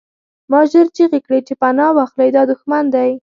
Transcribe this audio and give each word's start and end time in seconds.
ما 0.51 0.61
ژر 0.71 0.87
چیغې 0.95 1.19
کړې 1.25 1.39
چې 1.47 1.53
پناه 1.61 1.91
واخلئ 1.97 2.29
دا 2.35 2.41
دښمن 2.51 2.83
دی 2.95 3.11